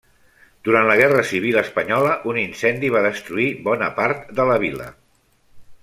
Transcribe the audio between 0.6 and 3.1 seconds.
Durant la Guerra civil espanyola, un incendi va